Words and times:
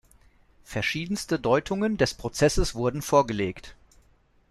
Verschiedenste 0.63 1.37
Deutungen 1.39 1.95
des 1.95 2.15
Prozesses 2.15 2.73
wurden 2.73 3.03
vorgelegt. 3.03 3.75